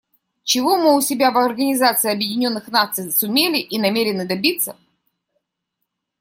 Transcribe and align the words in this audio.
Чего 0.43 0.77
мы 0.79 0.97
у 0.97 1.01
себя 1.01 1.29
в 1.29 1.37
Организации 1.37 2.09
Объединенных 2.11 2.69
Наций 2.69 3.11
сумели 3.11 3.59
или 3.59 3.79
намерены 3.79 4.25
добиться? 4.27 4.75